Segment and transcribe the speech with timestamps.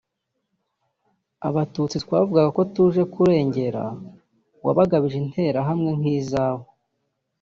[1.47, 3.83] Abatutsi twavugaga ko tuje kurengera
[4.65, 6.65] wabagabije Interahamwe nkizawe